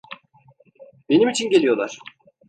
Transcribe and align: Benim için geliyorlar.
Benim 1.09 1.29
için 1.29 1.49
geliyorlar. 1.49 1.99